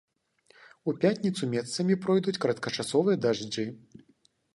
У 0.91 0.93
пятніцу 1.01 1.49
месцамі 1.51 1.97
пройдуць 2.05 2.35
кароткачасовыя 2.45 3.21
дажджы. 3.27 3.67